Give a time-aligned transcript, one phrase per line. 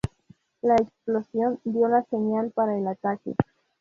[0.63, 3.35] La explosión dio la señal para el ataque.